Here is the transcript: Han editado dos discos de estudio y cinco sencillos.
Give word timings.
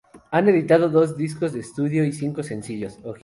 Han 0.31 0.49
editado 0.49 0.89
dos 0.89 1.15
discos 1.15 1.53
de 1.53 1.59
estudio 1.59 2.03
y 2.03 2.11
cinco 2.11 2.41
sencillos. 2.41 2.97